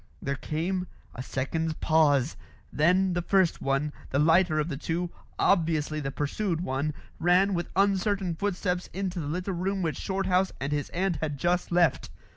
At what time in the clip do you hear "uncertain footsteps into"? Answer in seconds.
7.75-9.19